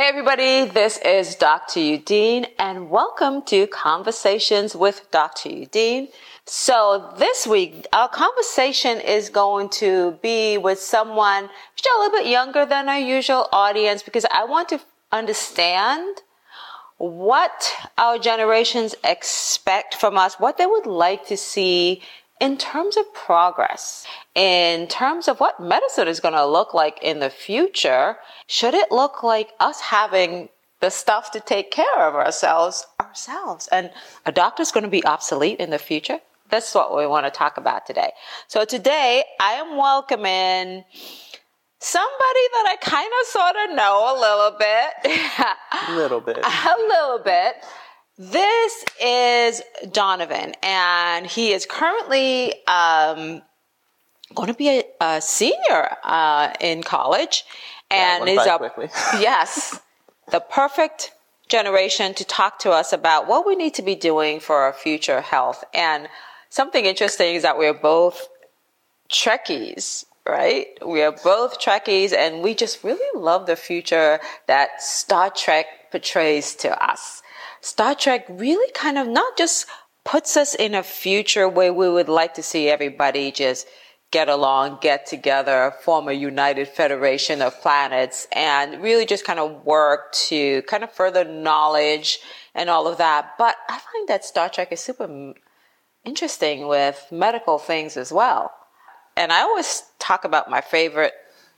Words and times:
Hey, 0.00 0.08
everybody, 0.08 0.64
this 0.64 0.96
is 0.96 1.34
Dr. 1.34 1.78
Eudene, 1.78 2.46
and 2.58 2.88
welcome 2.88 3.42
to 3.42 3.66
Conversations 3.66 4.74
with 4.74 5.06
Dr. 5.10 5.50
Eudene. 5.50 6.08
So, 6.46 7.12
this 7.18 7.46
week, 7.46 7.86
our 7.92 8.08
conversation 8.08 8.98
is 8.98 9.28
going 9.28 9.68
to 9.80 10.12
be 10.22 10.56
with 10.56 10.80
someone 10.80 11.50
just 11.76 11.86
a 11.94 11.98
little 11.98 12.18
bit 12.18 12.28
younger 12.28 12.64
than 12.64 12.88
our 12.88 12.98
usual 12.98 13.46
audience 13.52 14.02
because 14.02 14.24
I 14.32 14.44
want 14.44 14.70
to 14.70 14.80
understand 15.12 16.22
what 16.96 17.70
our 17.98 18.18
generations 18.18 18.94
expect 19.04 19.96
from 19.96 20.16
us, 20.16 20.40
what 20.40 20.56
they 20.56 20.64
would 20.64 20.86
like 20.86 21.26
to 21.26 21.36
see 21.36 22.00
in 22.40 22.56
terms 22.56 22.96
of 22.96 23.12
progress, 23.14 24.06
in 24.34 24.86
terms 24.88 25.28
of 25.28 25.38
what 25.40 25.60
medicine 25.60 26.08
is 26.08 26.20
going 26.20 26.34
to 26.34 26.46
look 26.46 26.72
like 26.74 26.98
in 27.02 27.20
the 27.20 27.30
future, 27.30 28.16
should 28.46 28.74
it 28.74 28.90
look 28.90 29.22
like 29.22 29.50
us 29.60 29.80
having 29.80 30.48
the 30.80 30.90
stuff 30.90 31.30
to 31.32 31.40
take 31.40 31.70
care 31.70 32.08
of 32.08 32.14
ourselves 32.14 32.86
ourselves? 32.98 33.68
And 33.70 33.90
a 34.24 34.32
doctor's 34.32 34.72
going 34.72 34.84
to 34.84 34.90
be 34.90 35.04
obsolete 35.04 35.60
in 35.60 35.70
the 35.70 35.78
future? 35.78 36.18
That's 36.48 36.74
what 36.74 36.96
we 36.96 37.06
want 37.06 37.26
to 37.26 37.30
talk 37.30 37.58
about 37.58 37.86
today. 37.86 38.10
So 38.48 38.64
today 38.64 39.22
I 39.40 39.52
am 39.52 39.76
welcoming 39.76 40.84
somebody 41.78 42.44
that 42.52 42.66
I 42.68 42.76
kind 42.80 43.10
of 43.20 43.26
sort 43.26 43.56
of 43.68 43.76
know 43.76 44.14
a 44.14 44.14
little 44.24 44.58
bit. 44.58 45.56
A 45.88 45.94
little 45.94 46.20
bit. 46.20 46.38
a 46.38 46.76
little 46.88 47.18
bit. 47.18 47.56
This 48.22 48.84
is 49.02 49.62
Donovan, 49.92 50.52
and 50.62 51.24
he 51.24 51.52
is 51.54 51.64
currently 51.64 52.52
um, 52.66 53.40
going 54.34 54.48
to 54.48 54.52
be 54.52 54.68
a, 54.68 54.84
a 55.00 55.22
senior 55.22 55.96
uh, 56.04 56.52
in 56.60 56.82
college, 56.82 57.46
and 57.90 58.26
Yeah, 58.26 58.42
is 58.42 58.46
a 58.46 58.58
quickly. 58.58 58.90
yes, 59.20 59.80
the 60.30 60.40
perfect 60.40 61.12
generation 61.48 62.12
to 62.12 62.24
talk 62.26 62.58
to 62.58 62.72
us 62.72 62.92
about 62.92 63.26
what 63.26 63.46
we 63.46 63.56
need 63.56 63.72
to 63.76 63.82
be 63.82 63.94
doing 63.94 64.38
for 64.38 64.56
our 64.56 64.74
future 64.74 65.22
health. 65.22 65.64
And 65.72 66.06
something 66.50 66.84
interesting 66.84 67.36
is 67.36 67.42
that 67.42 67.56
we're 67.56 67.72
both 67.72 68.28
Trekkies, 69.10 70.04
right? 70.28 70.66
We 70.86 71.00
are 71.00 71.16
both 71.24 71.58
Trekkies, 71.58 72.12
and 72.12 72.42
we 72.42 72.54
just 72.54 72.84
really 72.84 73.18
love 73.18 73.46
the 73.46 73.56
future 73.56 74.20
that 74.46 74.82
Star 74.82 75.30
Trek 75.30 75.90
portrays 75.90 76.54
to 76.56 76.84
us. 76.84 77.22
Star 77.60 77.94
Trek 77.94 78.26
really 78.28 78.70
kind 78.72 78.98
of 78.98 79.06
not 79.06 79.36
just 79.36 79.66
puts 80.04 80.36
us 80.36 80.54
in 80.54 80.74
a 80.74 80.82
future 80.82 81.48
where 81.48 81.72
we 81.72 81.88
would 81.88 82.08
like 82.08 82.34
to 82.34 82.42
see 82.42 82.68
everybody 82.68 83.30
just 83.30 83.66
get 84.10 84.28
along, 84.28 84.78
get 84.80 85.06
together, 85.06 85.72
form 85.82 86.08
a 86.08 86.12
united 86.12 86.66
federation 86.66 87.40
of 87.40 87.60
planets, 87.60 88.26
and 88.32 88.82
really 88.82 89.06
just 89.06 89.24
kind 89.24 89.38
of 89.38 89.64
work 89.64 90.12
to 90.12 90.62
kind 90.62 90.82
of 90.82 90.90
further 90.90 91.24
knowledge 91.24 92.18
and 92.54 92.68
all 92.68 92.88
of 92.88 92.98
that. 92.98 93.32
But 93.38 93.56
I 93.68 93.78
find 93.78 94.08
that 94.08 94.24
Star 94.24 94.48
Trek 94.48 94.72
is 94.72 94.80
super 94.80 95.34
interesting 96.04 96.66
with 96.66 97.06
medical 97.12 97.58
things 97.58 97.96
as 97.96 98.10
well. 98.10 98.52
And 99.16 99.32
I 99.32 99.42
always 99.42 99.84
talk 99.98 100.24
about 100.24 100.50
my 100.50 100.60
favorite, 100.60 101.12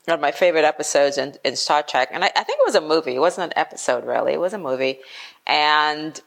one 0.04 0.14
of 0.16 0.20
my 0.20 0.32
favorite 0.32 0.64
episodes 0.64 1.18
in, 1.18 1.34
in 1.44 1.56
Star 1.56 1.82
Trek. 1.82 2.08
And 2.12 2.24
I, 2.24 2.30
I 2.34 2.42
think 2.42 2.58
it 2.58 2.66
was 2.66 2.74
a 2.74 2.80
movie. 2.80 3.14
It 3.14 3.20
wasn't 3.20 3.52
an 3.52 3.58
episode, 3.58 4.04
really. 4.04 4.32
It 4.32 4.40
was 4.40 4.52
a 4.52 4.58
movie. 4.58 4.98
And 5.46 6.20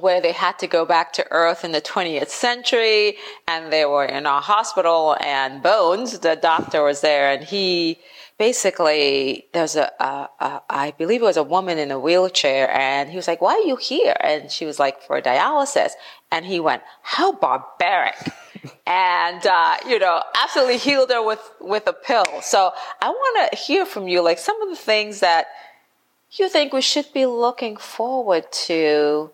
where 0.00 0.20
they 0.20 0.32
had 0.32 0.58
to 0.58 0.66
go 0.66 0.84
back 0.84 1.12
to 1.14 1.26
Earth 1.30 1.64
in 1.64 1.72
the 1.72 1.80
20th 1.80 2.28
century 2.28 3.16
and 3.48 3.72
they 3.72 3.84
were 3.84 4.04
in 4.04 4.26
a 4.26 4.40
hospital 4.40 5.16
and 5.20 5.62
Bones, 5.62 6.18
the 6.18 6.36
doctor 6.36 6.82
was 6.82 7.00
there 7.00 7.32
and 7.32 7.44
he 7.44 7.98
basically, 8.38 9.46
there's 9.54 9.76
a, 9.76 9.90
a, 9.98 10.28
a, 10.40 10.62
I 10.68 10.92
believe 10.98 11.22
it 11.22 11.24
was 11.24 11.38
a 11.38 11.42
woman 11.42 11.78
in 11.78 11.90
a 11.90 11.98
wheelchair 11.98 12.70
and 12.70 13.08
he 13.10 13.16
was 13.16 13.26
like, 13.26 13.40
why 13.40 13.54
are 13.54 13.66
you 13.66 13.76
here? 13.76 14.16
And 14.20 14.50
she 14.50 14.66
was 14.66 14.78
like, 14.78 15.02
for 15.02 15.20
dialysis. 15.22 15.92
And 16.30 16.44
he 16.44 16.60
went, 16.60 16.82
how 17.02 17.32
barbaric. 17.32 18.16
And, 18.86 19.46
uh, 19.46 19.76
you 19.86 19.98
know, 19.98 20.22
absolutely 20.42 20.78
healed 20.78 21.10
her 21.10 21.22
with, 21.22 21.40
with 21.60 21.86
a 21.86 21.92
pill. 21.92 22.24
So 22.42 22.72
I 23.00 23.08
want 23.08 23.50
to 23.50 23.58
hear 23.58 23.86
from 23.86 24.08
you, 24.08 24.22
like 24.22 24.38
some 24.38 24.60
of 24.62 24.68
the 24.68 24.76
things 24.76 25.20
that 25.20 25.46
you 26.30 26.48
think 26.48 26.72
we 26.72 26.80
should 26.82 27.12
be 27.12 27.26
looking 27.26 27.76
forward 27.76 28.50
to 28.52 29.30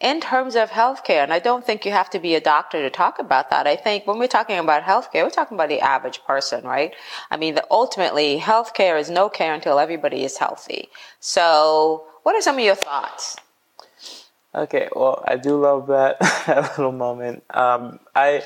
in 0.00 0.20
terms 0.20 0.54
of 0.54 0.70
healthcare. 0.70 1.22
And 1.24 1.32
I 1.32 1.38
don't 1.38 1.64
think 1.66 1.84
you 1.84 1.90
have 1.90 2.10
to 2.10 2.18
be 2.18 2.34
a 2.34 2.40
doctor 2.40 2.80
to 2.82 2.90
talk 2.90 3.18
about 3.18 3.50
that. 3.50 3.66
I 3.66 3.76
think 3.76 4.06
when 4.06 4.18
we're 4.18 4.28
talking 4.28 4.58
about 4.58 4.84
healthcare, 4.84 5.24
we're 5.24 5.30
talking 5.30 5.56
about 5.56 5.68
the 5.68 5.80
average 5.80 6.22
person, 6.24 6.64
right? 6.64 6.94
I 7.30 7.36
mean, 7.36 7.56
the, 7.56 7.66
ultimately, 7.70 8.38
healthcare 8.38 8.98
is 8.98 9.10
no 9.10 9.28
care 9.28 9.54
until 9.54 9.78
everybody 9.78 10.24
is 10.24 10.38
healthy. 10.38 10.88
So, 11.20 12.04
what 12.22 12.36
are 12.36 12.42
some 12.42 12.56
of 12.56 12.64
your 12.64 12.76
thoughts? 12.76 13.36
Okay, 14.54 14.88
well, 14.94 15.22
I 15.26 15.36
do 15.36 15.60
love 15.60 15.88
that, 15.88 16.20
little 16.78 16.92
moment. 16.92 17.44
Um, 17.50 18.00
I, 18.14 18.42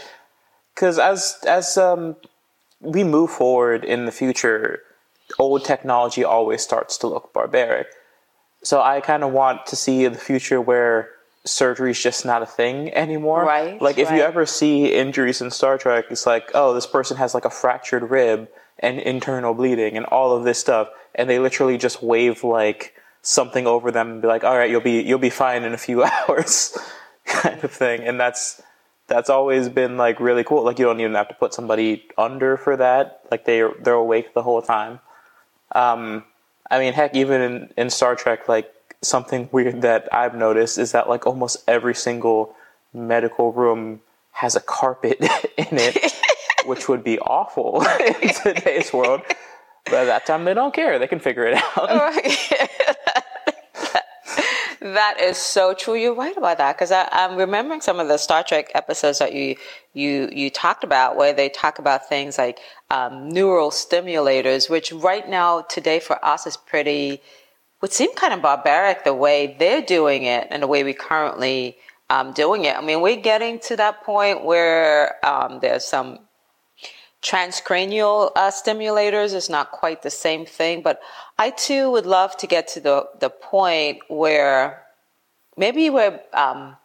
because 0.74 0.98
as 0.98 1.36
as 1.46 1.76
um, 1.78 2.16
we 2.80 3.04
move 3.04 3.30
forward 3.30 3.84
in 3.84 4.06
the 4.06 4.12
future, 4.12 4.82
old 5.38 5.64
technology 5.64 6.24
always 6.24 6.62
starts 6.62 6.96
to 6.98 7.06
look 7.06 7.32
barbaric. 7.32 7.86
So 8.62 8.80
I 8.80 9.00
kind 9.00 9.24
of 9.24 9.32
want 9.32 9.66
to 9.66 9.76
see 9.76 10.06
the 10.06 10.18
future 10.18 10.60
where 10.60 11.10
surgery 11.44 11.90
is 11.90 12.00
just 12.00 12.24
not 12.24 12.42
a 12.42 12.46
thing 12.46 12.92
anymore. 12.94 13.44
Right, 13.44 13.80
Like 13.80 13.98
if 13.98 14.10
you 14.10 14.20
ever 14.20 14.46
see 14.46 14.92
injuries 14.92 15.40
in 15.40 15.50
Star 15.50 15.78
Trek, 15.78 16.06
it's 16.10 16.26
like, 16.26 16.50
oh, 16.54 16.72
this 16.72 16.86
person 16.86 17.16
has 17.16 17.34
like 17.34 17.44
a 17.44 17.50
fractured 17.50 18.10
rib 18.10 18.48
and 18.78 19.00
internal 19.00 19.54
bleeding 19.54 19.96
and 19.96 20.06
all 20.06 20.36
of 20.36 20.44
this 20.44 20.58
stuff, 20.58 20.88
and 21.14 21.28
they 21.28 21.38
literally 21.38 21.78
just 21.78 22.02
wave 22.02 22.44
like 22.44 22.94
something 23.22 23.66
over 23.66 23.90
them 23.90 24.10
and 24.10 24.22
be 24.22 24.28
like, 24.28 24.44
all 24.44 24.56
right, 24.56 24.70
you'll 24.70 24.80
be 24.80 25.02
you'll 25.02 25.18
be 25.18 25.30
fine 25.30 25.64
in 25.64 25.72
a 25.72 25.78
few 25.78 26.04
hours, 26.28 26.76
kind 27.26 27.62
of 27.64 27.72
thing. 27.72 28.02
And 28.02 28.18
that's 28.20 28.62
that's 29.06 29.30
always 29.30 29.68
been 29.68 29.96
like 29.96 30.20
really 30.20 30.44
cool. 30.44 30.64
Like 30.64 30.78
you 30.78 30.84
don't 30.84 31.00
even 31.00 31.14
have 31.14 31.28
to 31.28 31.34
put 31.34 31.54
somebody 31.54 32.06
under 32.16 32.56
for 32.56 32.76
that. 32.76 33.22
Like 33.30 33.44
they 33.44 33.62
they're 33.80 33.94
awake 33.94 34.34
the 34.34 34.42
whole 34.42 34.62
time. 34.62 35.00
Um, 35.74 36.24
I 36.70 36.78
mean, 36.78 36.92
heck, 36.92 37.14
even 37.14 37.40
in, 37.40 37.74
in 37.76 37.90
Star 37.90 38.16
Trek, 38.16 38.48
like 38.48 38.72
something 39.02 39.48
weird 39.52 39.82
that 39.82 40.08
I've 40.12 40.34
noticed 40.34 40.78
is 40.78 40.92
that 40.92 41.08
like 41.08 41.26
almost 41.26 41.62
every 41.68 41.94
single 41.94 42.54
medical 42.94 43.52
room 43.52 44.00
has 44.32 44.56
a 44.56 44.60
carpet 44.60 45.18
in 45.58 45.66
it, 45.72 46.12
which 46.66 46.88
would 46.88 47.04
be 47.04 47.18
awful 47.18 47.84
in 48.22 48.30
today's 48.42 48.92
world. 48.92 49.22
But 49.84 49.94
at 49.94 50.04
that 50.04 50.26
time, 50.26 50.44
they 50.44 50.54
don't 50.54 50.72
care. 50.72 50.98
They 50.98 51.08
can 51.08 51.18
figure 51.18 51.44
it 51.44 51.54
out. 51.76 51.90
That 54.82 55.20
is 55.20 55.36
so 55.36 55.74
true. 55.74 55.94
You're 55.94 56.14
right 56.14 56.36
about 56.36 56.58
that 56.58 56.76
because 56.76 56.90
I'm 56.90 57.36
remembering 57.36 57.80
some 57.80 58.00
of 58.00 58.08
the 58.08 58.18
Star 58.18 58.42
Trek 58.42 58.72
episodes 58.74 59.20
that 59.20 59.32
you 59.32 59.56
you 59.94 60.28
you 60.32 60.50
talked 60.50 60.82
about, 60.82 61.16
where 61.16 61.32
they 61.32 61.48
talk 61.48 61.78
about 61.78 62.08
things 62.08 62.36
like 62.36 62.58
um, 62.90 63.28
neural 63.28 63.70
stimulators, 63.70 64.68
which 64.68 64.92
right 64.92 65.28
now 65.28 65.62
today 65.62 66.00
for 66.00 66.22
us 66.24 66.46
is 66.46 66.56
pretty 66.56 67.22
would 67.80 67.92
seem 67.92 68.14
kind 68.14 68.32
of 68.32 68.42
barbaric 68.42 69.04
the 69.04 69.14
way 69.14 69.56
they're 69.58 69.82
doing 69.82 70.24
it 70.24 70.48
and 70.50 70.62
the 70.62 70.66
way 70.66 70.84
we 70.84 70.92
currently 70.92 71.76
um, 72.10 72.32
doing 72.32 72.64
it. 72.64 72.76
I 72.76 72.80
mean, 72.80 73.00
we're 73.00 73.20
getting 73.20 73.58
to 73.60 73.76
that 73.76 74.04
point 74.04 74.44
where 74.44 75.24
um, 75.24 75.58
there's 75.60 75.84
some 75.84 76.20
transcranial 77.22 78.32
uh, 78.34 78.50
stimulators 78.50 79.32
is 79.34 79.48
not 79.48 79.70
quite 79.70 80.02
the 80.02 80.10
same 80.10 80.44
thing, 80.44 80.82
but 80.82 81.00
I 81.38 81.50
too 81.50 81.90
would 81.90 82.06
love 82.06 82.36
to 82.38 82.46
get 82.46 82.68
to 82.68 82.80
the, 82.80 83.06
the 83.20 83.30
point 83.30 84.00
where 84.08 84.82
maybe 85.56 85.88
where 85.88 86.20
um, 86.32 86.76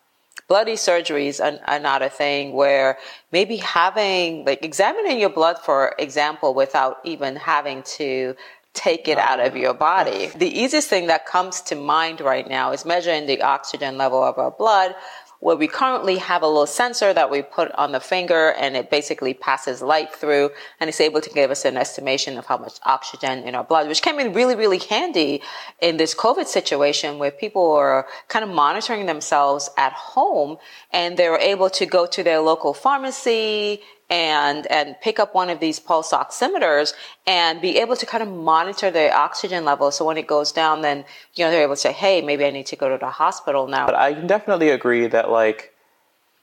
bloody 0.48 0.74
surgeries 0.74 1.44
are, 1.44 1.60
are 1.66 1.80
not 1.80 2.02
a 2.02 2.10
thing, 2.10 2.54
where 2.54 2.98
maybe 3.32 3.58
having, 3.58 4.46
like 4.46 4.64
examining 4.64 5.20
your 5.20 5.30
blood, 5.30 5.58
for 5.60 5.96
example, 5.98 6.54
without 6.54 7.00
even 7.04 7.36
having 7.36 7.84
to 7.84 8.36
take 8.74 9.08
it 9.08 9.18
out 9.18 9.40
of 9.40 9.58
your 9.58 9.74
body. 9.74 10.28
The 10.28 10.48
easiest 10.48 10.88
thing 10.88 11.08
that 11.08 11.26
comes 11.26 11.62
to 11.62 11.76
mind 11.76 12.22
right 12.22 12.48
now 12.48 12.72
is 12.72 12.86
measuring 12.86 13.26
the 13.26 13.42
oxygen 13.42 13.98
level 13.98 14.24
of 14.24 14.38
our 14.38 14.52
blood 14.52 14.94
where 15.40 15.56
we 15.56 15.68
currently 15.68 16.18
have 16.18 16.42
a 16.42 16.48
little 16.48 16.66
sensor 16.66 17.14
that 17.14 17.30
we 17.30 17.42
put 17.42 17.72
on 17.74 17.92
the 17.92 18.00
finger 18.00 18.52
and 18.54 18.76
it 18.76 18.90
basically 18.90 19.34
passes 19.34 19.82
light 19.82 20.14
through 20.14 20.50
and 20.80 20.90
it's 20.90 21.00
able 21.00 21.22
to 21.22 21.30
give 21.30 21.52
us 21.52 21.66
an 21.66 21.78
estimation 21.78 22.38
of 22.38 22.46
how 22.46 22.58
much 22.58 22.80
oxygen 22.86 23.44
in 23.44 23.56
our 23.56 23.64
blood, 23.64 23.88
which 23.88 24.02
came 24.02 24.20
in 24.20 24.34
really, 24.34 24.56
really 24.56 24.80
handy 24.80 25.42
in 25.80 25.98
this 25.98 26.16
COVID 26.16 26.48
situation 26.48 27.20
where 27.20 27.32
people 27.32 27.72
were 27.72 28.08
kind 28.28 28.44
of 28.44 28.50
monitoring 28.50 29.06
themselves 29.06 29.70
at 29.78 29.94
home 29.94 30.58
and 30.92 31.18
they 31.18 31.30
were 31.30 31.38
able 31.40 31.70
to 31.70 31.86
go 31.86 32.06
to 32.06 32.24
their 32.24 32.40
local 32.40 32.74
pharmacy 32.74 33.82
and 34.10 34.66
and 34.68 34.96
pick 35.02 35.20
up 35.20 35.34
one 35.36 35.50
of 35.50 35.60
these 35.60 35.80
pulse 35.80 36.12
oximeters 36.12 36.94
and 37.26 37.60
be 37.62 37.78
able 37.78 37.96
to 37.96 38.06
kind 38.06 38.24
of 38.24 38.30
monitor 38.30 38.90
their 38.90 39.14
oxygen 39.14 39.66
level 39.66 39.92
so 39.92 40.06
when 40.06 40.18
it 40.18 40.28
goes 40.28 40.52
down 40.52 40.82
then 40.82 41.04
you 41.36 41.44
know 41.44 41.52
they're 41.52 41.64
able 41.64 41.76
to 41.76 41.82
say 41.82 41.92
hey 41.92 42.22
maybe 42.22 42.46
i 42.46 42.50
need 42.50 42.66
to 42.66 42.76
go 42.78 42.88
to 42.88 42.98
the 42.98 43.10
hospital 43.10 43.68
now 43.68 43.86
But 43.86 43.96
I 43.96 44.14
can 44.14 44.28
definitely 44.28 44.70
agree 44.70 45.08
that 45.08 45.30
like 45.30 45.74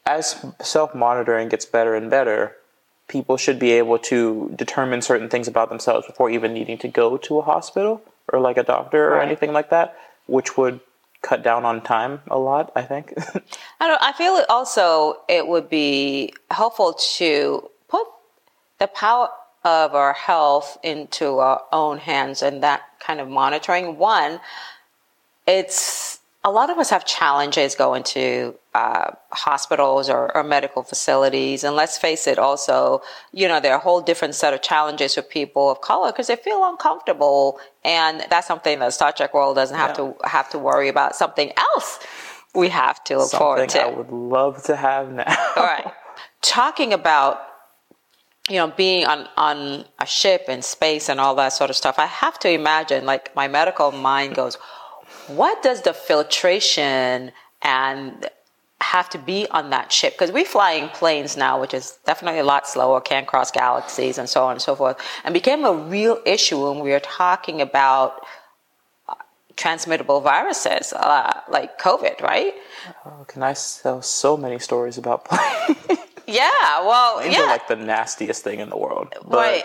as 0.07 0.45
self 0.63 0.95
monitoring 0.95 1.49
gets 1.49 1.65
better 1.65 1.95
and 1.95 2.11
better, 2.11 2.55
people 3.09 3.37
should 3.39 3.59
be 3.59 3.73
able 3.73 3.99
to 3.99 4.53
determine 4.55 5.01
certain 5.01 5.31
things 5.31 5.49
about 5.49 5.71
themselves 5.71 6.07
before 6.07 6.29
even 6.29 6.53
needing 6.53 6.77
to 6.79 6.89
go 6.89 7.17
to 7.17 7.39
a 7.39 7.43
hospital. 7.43 8.03
or 8.33 8.41
like 8.41 8.57
a 8.57 8.63
doctor 8.63 9.09
or 9.13 9.17
Right. 9.19 9.27
anything 9.27 9.53
like 9.53 9.69
that, 9.71 9.97
which 10.27 10.57
would 10.59 10.81
cut 11.25 11.43
down 11.43 11.65
on 11.65 11.81
time 11.81 12.21
a 12.29 12.39
lot. 12.39 12.71
I 12.77 12.83
think. 12.83 13.15
I 13.81 13.89
don't. 13.89 14.03
I 14.03 14.13
feel 14.13 14.35
it 14.37 14.47
also 14.49 15.17
it 15.29 15.49
would 15.49 15.69
be 15.69 16.35
helpful 16.51 16.93
to 17.17 17.71
put 17.89 18.07
the 18.79 18.87
power 18.87 19.31
of 19.65 19.95
our 19.95 20.13
health 20.13 20.79
into 20.83 21.39
our 21.39 21.63
own 21.73 21.99
hands 21.99 22.43
and 22.43 22.63
that 22.63 22.83
kind 23.01 23.21
of 23.21 23.29
monitoring. 23.29 23.97
One, 23.99 24.41
it's 25.47 26.21
a 26.47 26.51
lot 26.51 26.69
of 26.69 26.77
us 26.79 26.91
have 26.91 27.07
challenges 27.07 27.75
going 27.75 28.03
to 28.03 28.55
uh, 28.75 29.11
hospitals 29.31 30.11
or, 30.11 30.35
or 30.37 30.45
medical 30.45 30.83
facilities, 30.83 31.65
and 31.65 31.75
let's 31.75 31.97
face 31.97 32.27
it. 32.27 32.39
Also, 32.39 33.01
you 33.33 33.49
know, 33.49 33.61
there 33.61 33.73
are 33.73 33.79
a 33.79 33.83
whole 33.83 34.03
different 34.03 34.35
set 34.35 34.53
of 34.53 34.61
challenges 34.61 35.15
for 35.15 35.23
people 35.23 35.71
of 35.71 35.81
color 35.81 36.13
because 36.13 36.27
they 36.27 36.37
feel 36.37 36.61
uncomfortable, 36.69 37.59
and 37.85 38.27
that's 38.29 38.47
something 38.47 38.79
that 38.81 38.93
Star 38.93 39.11
Trek 39.13 39.33
World 39.33 39.57
doesn't 39.57 39.77
have 39.77 39.91
Yeah. 39.91 40.13
to 40.13 40.15
have 40.25 40.51
to 40.51 40.59
worry 40.59 40.89
about. 40.89 41.17
Something 41.17 41.51
else 41.57 41.99
we 42.55 42.69
have 42.69 43.03
to 43.05 43.19
look 43.19 43.31
forward 43.31 43.71
Something 43.71 43.93
to. 43.93 43.97
I 43.97 43.99
would 43.99 44.11
love 44.13 44.63
to 44.65 44.77
have 44.77 45.11
now. 45.13 45.25
All 45.57 45.65
right. 45.65 45.91
Talking 46.43 46.93
about 46.93 47.41
you 48.51 48.57
know 48.57 48.69
being 48.77 49.07
on 49.07 49.27
on 49.39 49.87
a 49.99 50.05
ship 50.07 50.43
in 50.49 50.61
space 50.61 51.09
and 51.09 51.19
all 51.19 51.35
that 51.37 51.55
sort 51.55 51.71
of 51.71 51.77
stuff, 51.77 51.99
I 51.99 52.07
have 52.07 52.39
to 52.41 52.51
imagine 52.51 53.07
like 53.07 53.35
my 53.35 53.49
medical 53.49 53.91
mind 53.93 54.35
goes, 54.35 54.59
what 55.29 55.63
does 55.63 55.83
the 55.83 55.93
filtration 55.95 57.33
and 57.63 58.29
have 58.81 59.09
to 59.09 59.19
be 59.19 59.47
on 59.51 59.71
that 59.71 59.91
ship 59.91 60.13
because 60.13 60.31
we 60.31 60.45
fly 60.45 60.73
in 60.73 60.89
planes 60.91 61.37
now 61.37 61.59
which 61.59 61.73
is 61.73 61.99
definitely 62.05 62.39
a 62.41 62.45
lot 62.45 62.69
slower 62.69 63.01
can 63.01 63.25
cross 63.25 63.51
galaxies 63.51 64.19
and 64.19 64.29
so 64.29 64.45
on 64.45 64.53
and 64.53 64.61
so 64.63 64.77
forth 64.77 64.99
and 65.25 65.33
became 65.33 65.65
a 65.65 65.73
real 65.73 66.21
issue 66.27 66.63
when 66.69 66.81
we 66.81 66.91
were 66.91 67.01
talking 67.01 67.63
about 67.63 68.21
uh, 69.09 69.15
transmittable 69.57 70.21
viruses 70.21 70.93
uh, 70.93 71.41
like 71.49 71.79
covid 71.79 72.21
right 72.21 72.53
Oh, 73.07 73.25
can 73.27 73.43
I 73.43 73.55
tell 73.55 74.03
so 74.03 74.37
many 74.37 74.59
stories 74.59 74.99
about 74.99 75.25
planes? 75.29 75.99
yeah 76.27 76.81
well 76.85 77.17
Planes 77.21 77.35
yeah 77.37 77.43
are 77.45 77.47
like 77.47 77.69
the 77.69 77.77
nastiest 77.77 78.43
thing 78.45 78.61
in 78.61 78.69
the 78.69 78.77
world. 78.77 79.09
But, 79.27 79.37
right 79.39 79.65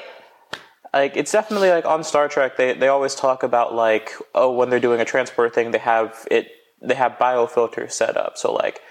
like 0.94 1.16
it's 1.16 1.32
definitely 1.32 1.70
like 1.70 1.86
on 1.86 2.04
Star 2.04 2.28
Trek 2.28 2.58
they 2.58 2.74
they 2.74 2.88
always 2.88 3.16
talk 3.16 3.44
about 3.44 3.74
like 3.74 4.14
oh 4.36 4.52
when 4.52 4.70
they're 4.70 4.80
doing 4.80 5.00
a 5.00 5.06
transport 5.06 5.54
thing 5.54 5.72
they 5.72 5.78
have 5.80 6.28
it 6.32 6.52
they 6.82 6.96
have 6.96 7.14
biofilters 7.14 7.92
set 7.92 8.18
up. 8.18 8.38
So 8.38 8.54
like 8.54 8.82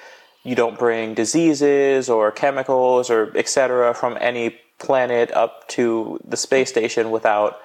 you 0.45 0.55
don't 0.55 0.79
bring 0.79 1.15
diseases 1.15 2.09
or 2.09 2.31
chemicals 2.31 3.11
or 3.11 3.37
etc 3.37 3.95
from 3.95 4.17
any 4.21 4.59
planet 4.79 5.33
up 5.33 5.67
to 5.69 6.21
the 6.25 6.37
space 6.37 6.69
station 6.69 7.11
without 7.11 7.61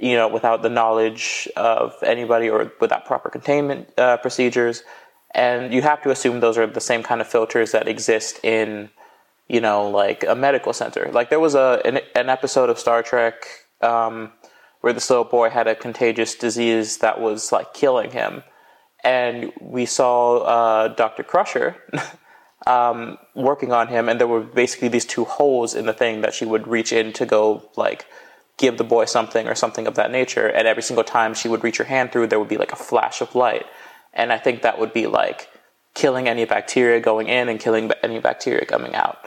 you 0.00 0.14
know 0.14 0.28
without 0.28 0.62
the 0.62 0.68
knowledge 0.68 1.48
of 1.56 1.94
anybody 2.02 2.48
or 2.48 2.72
without 2.80 3.04
proper 3.04 3.28
containment 3.30 3.88
uh, 3.98 4.16
procedures. 4.18 4.82
And 5.34 5.74
you 5.74 5.82
have 5.82 6.02
to 6.04 6.10
assume 6.10 6.40
those 6.40 6.56
are 6.56 6.66
the 6.66 6.80
same 6.80 7.02
kind 7.02 7.20
of 7.20 7.26
filters 7.26 7.72
that 7.72 7.88
exist 7.88 8.42
in 8.42 8.88
you 9.48 9.60
know, 9.60 9.88
like 9.88 10.24
a 10.24 10.34
medical 10.34 10.72
center. 10.72 11.10
Like 11.12 11.30
there 11.30 11.40
was 11.40 11.54
a 11.54 11.80
an, 11.84 12.00
an 12.14 12.28
episode 12.28 12.70
of 12.70 12.78
Star 12.78 13.02
Trek 13.02 13.46
um, 13.80 14.32
where 14.80 14.92
this 14.92 15.08
little 15.10 15.24
boy 15.24 15.50
had 15.50 15.66
a 15.66 15.74
contagious 15.74 16.34
disease 16.34 16.98
that 16.98 17.20
was 17.20 17.52
like 17.52 17.72
killing 17.74 18.10
him, 18.10 18.42
and 19.04 19.52
we 19.60 19.86
saw 19.86 20.38
uh, 20.38 20.88
Doctor 20.88 21.22
Crusher 21.22 21.76
um, 22.66 23.18
working 23.34 23.72
on 23.72 23.88
him, 23.88 24.08
and 24.08 24.20
there 24.20 24.28
were 24.28 24.40
basically 24.40 24.88
these 24.88 25.06
two 25.06 25.24
holes 25.24 25.74
in 25.74 25.86
the 25.86 25.92
thing 25.92 26.22
that 26.22 26.34
she 26.34 26.44
would 26.44 26.66
reach 26.66 26.92
in 26.92 27.12
to 27.14 27.26
go 27.26 27.70
like 27.76 28.06
give 28.58 28.78
the 28.78 28.84
boy 28.84 29.04
something 29.04 29.46
or 29.46 29.54
something 29.54 29.86
of 29.86 29.94
that 29.94 30.10
nature, 30.10 30.48
and 30.48 30.66
every 30.66 30.82
single 30.82 31.04
time 31.04 31.34
she 31.34 31.48
would 31.48 31.62
reach 31.62 31.76
her 31.76 31.84
hand 31.84 32.10
through, 32.10 32.26
there 32.26 32.40
would 32.40 32.48
be 32.48 32.56
like 32.56 32.72
a 32.72 32.76
flash 32.76 33.20
of 33.20 33.34
light, 33.36 33.66
and 34.12 34.32
I 34.32 34.38
think 34.38 34.62
that 34.62 34.80
would 34.80 34.92
be 34.92 35.06
like 35.06 35.48
killing 35.94 36.28
any 36.28 36.44
bacteria 36.44 37.00
going 37.00 37.28
in 37.28 37.48
and 37.48 37.60
killing 37.60 37.90
any 38.02 38.18
bacteria 38.18 38.66
coming 38.66 38.94
out. 38.94 39.18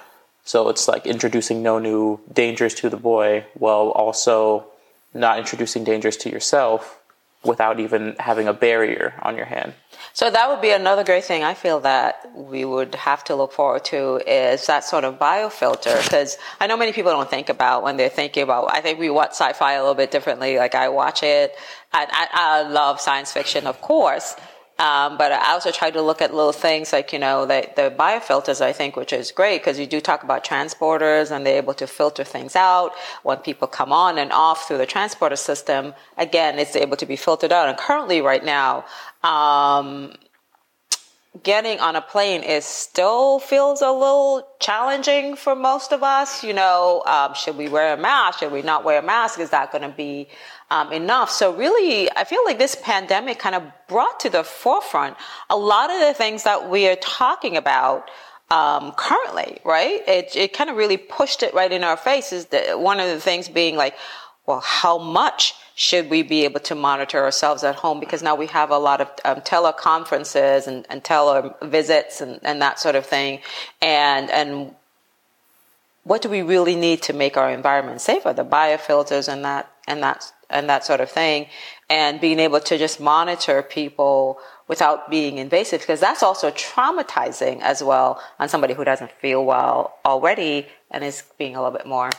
So 0.49 0.67
it's 0.69 0.87
like 0.87 1.05
introducing 1.05 1.61
no 1.61 1.77
new 1.77 2.19
dangers 2.33 2.73
to 2.81 2.89
the 2.89 2.97
boy 2.97 3.45
while 3.53 3.89
also 3.89 4.65
not 5.13 5.37
introducing 5.37 5.83
dangers 5.83 6.17
to 6.17 6.31
yourself 6.31 6.99
without 7.43 7.79
even 7.79 8.15
having 8.17 8.47
a 8.47 8.53
barrier 8.53 9.13
on 9.21 9.37
your 9.37 9.45
hand. 9.45 9.75
So 10.13 10.31
that 10.31 10.49
would 10.49 10.59
be 10.59 10.71
another 10.71 11.03
great 11.03 11.23
thing 11.23 11.43
I 11.43 11.53
feel 11.53 11.81
that 11.81 12.31
we 12.33 12.65
would 12.65 12.95
have 12.95 13.23
to 13.25 13.35
look 13.35 13.53
forward 13.53 13.85
to 13.93 14.17
is 14.25 14.65
that 14.65 14.83
sort 14.83 15.03
of 15.03 15.19
biofilter 15.19 16.03
because 16.03 16.39
I 16.59 16.65
know 16.65 16.77
many 16.77 16.93
people 16.93 17.11
don't 17.11 17.29
think 17.29 17.49
about 17.49 17.83
when 17.83 17.97
they're 17.97 18.09
thinking 18.09 18.41
about 18.41 18.73
I 18.73 18.81
think 18.81 18.97
we 18.97 19.11
watch 19.11 19.33
sci-fi 19.33 19.73
a 19.73 19.81
little 19.81 19.93
bit 19.93 20.09
differently 20.09 20.57
like 20.57 20.73
I 20.73 20.89
watch 20.89 21.21
it 21.21 21.53
I, 21.93 22.07
I, 22.09 22.27
I 22.33 22.67
love 22.67 22.99
science 22.99 23.31
fiction 23.31 23.67
of 23.67 23.79
course 23.81 24.35
um, 24.79 25.17
but 25.17 25.33
I 25.33 25.51
also 25.51 25.71
try 25.71 25.91
to 25.91 26.01
look 26.01 26.21
at 26.21 26.33
little 26.33 26.53
things 26.53 26.93
like 26.93 27.11
you 27.11 27.19
know 27.19 27.45
the, 27.45 27.69
the 27.75 27.93
biofilters 27.97 28.61
I 28.61 28.71
think 28.71 28.95
which 28.95 29.11
is 29.11 29.31
great 29.31 29.59
because 29.59 29.77
you 29.77 29.85
do 29.85 29.99
talk 29.99 30.23
about 30.23 30.45
transporters 30.45 31.31
and 31.31 31.45
they're 31.45 31.57
able 31.57 31.73
to 31.75 31.85
filter 31.85 32.23
things 32.23 32.55
out 32.55 32.93
when 33.23 33.37
people 33.39 33.67
come 33.67 33.91
on 33.91 34.17
and 34.17 34.31
off 34.31 34.67
through 34.67 34.77
the 34.77 34.85
transporter 34.85 35.35
system. 35.35 35.93
Again 36.17 36.57
it's 36.57 36.75
able 36.75 36.95
to 36.97 37.05
be 37.05 37.17
filtered 37.17 37.51
out. 37.51 37.67
And 37.67 37.77
currently 37.77 38.21
right 38.21 38.43
now 38.43 38.85
um, 39.23 40.13
getting 41.43 41.79
on 41.79 41.95
a 41.95 42.01
plane 42.01 42.41
is 42.41 42.65
still 42.65 43.39
feels 43.39 43.81
a 43.81 43.91
little 43.91 44.47
challenging 44.59 45.35
for 45.35 45.55
most 45.55 45.91
of 45.91 46.01
us. 46.03 46.43
You 46.43 46.53
know, 46.53 47.03
um, 47.05 47.33
should 47.33 47.55
we 47.55 47.69
wear 47.69 47.93
a 47.93 47.97
mask? 47.97 48.39
Should 48.39 48.51
we 48.51 48.61
not 48.61 48.83
wear 48.83 48.99
a 48.99 49.03
mask? 49.03 49.39
Is 49.39 49.51
that 49.51 49.71
going 49.71 49.83
to 49.83 49.95
be 49.95 50.27
um, 50.71 50.91
enough? 50.91 51.29
So 51.29 51.55
really, 51.55 52.11
I 52.11 52.23
feel 52.23 52.43
like 52.45 52.57
this 52.57 52.75
pandemic 52.75 53.39
kind 53.39 53.55
of 53.55 53.63
brought 53.87 54.19
to 54.21 54.29
the 54.29 54.43
forefront 54.43 55.17
a 55.49 55.57
lot 55.57 55.91
of 55.91 55.99
the 55.99 56.13
things 56.13 56.43
that 56.43 56.69
we 56.69 56.87
are 56.87 56.97
talking 56.97 57.57
about. 57.57 58.09
Um, 58.51 58.93
currently, 58.93 59.59
right? 59.63 60.01
It, 60.07 60.35
it 60.35 60.53
kind 60.53 60.71
of 60.71 60.75
really 60.75 60.97
pushed 60.97 61.43
it 61.43 61.53
right 61.53 61.71
in 61.71 61.83
our 61.83 61.95
faces. 61.95 62.47
That 62.47 62.79
one 62.79 62.99
of 62.99 63.07
the 63.07 63.19
things 63.19 63.47
being 63.47 63.75
like, 63.75 63.93
well, 64.49 64.61
how 64.61 64.97
much 64.97 65.53
should 65.75 66.09
we 66.09 66.23
be 66.23 66.43
able 66.43 66.59
to 66.59 66.73
monitor 66.73 67.23
ourselves 67.23 67.63
at 67.63 67.75
home? 67.75 67.99
Because 67.99 68.23
now 68.23 68.33
we 68.33 68.47
have 68.47 68.71
a 68.71 68.79
lot 68.79 68.99
of 68.99 69.07
um, 69.23 69.41
teleconferences 69.41 70.65
and, 70.65 70.87
and 70.89 71.03
televisits 71.03 72.19
and, 72.19 72.39
and 72.41 72.59
that 72.59 72.79
sort 72.79 72.95
of 72.95 73.05
thing. 73.05 73.41
And, 73.79 74.31
and 74.31 74.73
what 76.03 76.23
do 76.23 76.29
we 76.29 76.41
really 76.41 76.75
need 76.75 77.03
to 77.03 77.13
make 77.13 77.37
our 77.37 77.51
environment 77.51 78.01
safer? 78.01 78.33
The 78.33 78.43
biofilters 78.43 79.31
and 79.31 79.45
that, 79.45 79.71
and 79.87 80.01
that, 80.01 80.33
and 80.49 80.67
that 80.67 80.83
sort 80.83 80.99
of 80.99 81.11
thing. 81.11 81.45
And 81.87 82.19
being 82.19 82.39
able 82.39 82.59
to 82.59 82.77
just 82.79 82.99
monitor 82.99 83.61
people 83.61 84.39
without 84.68 85.11
being 85.11 85.37
invasive, 85.37 85.81
because 85.81 85.99
that's 85.99 86.23
also 86.23 86.49
traumatizing 86.49 87.61
as 87.61 87.83
well 87.83 88.19
on 88.39 88.49
somebody 88.49 88.73
who 88.73 88.83
doesn't 88.83 89.11
feel 89.11 89.45
well 89.45 89.99
already 90.03 90.65
and 90.89 91.03
is 91.03 91.23
being 91.37 91.56
a 91.56 91.61
little 91.61 91.77
bit 91.77 91.85
more 91.85 92.09